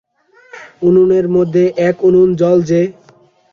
-উনুনের 0.75 1.25
মধ্যে 1.35 1.63
এক 1.87 1.95
উনুন 2.07 2.29
জল 2.35 2.57
যে? 2.63 2.81